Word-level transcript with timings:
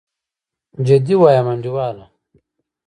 جدي 0.87 1.13
وايم 1.21 1.45
انډيواله. 1.53 2.05